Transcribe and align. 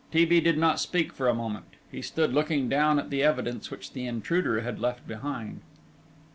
T. 0.11 0.25
B. 0.25 0.41
did 0.41 0.57
not 0.57 0.79
speak 0.79 1.13
for 1.13 1.27
a 1.27 1.33
moment. 1.35 1.75
He 1.91 2.01
stood 2.01 2.33
looking 2.33 2.67
down 2.67 2.97
at 2.97 3.11
the 3.11 3.21
evidence 3.21 3.69
which 3.69 3.93
the 3.93 4.07
intruder 4.07 4.61
had 4.61 4.79
left 4.79 5.07
behind. 5.07 5.61